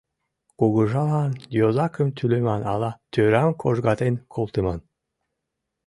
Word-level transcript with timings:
Кугыжалан 0.59 1.31
йозакым 1.57 2.07
тӱлыман 2.17 2.61
але 2.73 2.89
тӧрам 3.13 3.51
кожгатен 3.61 4.13
колтыман? 4.33 4.79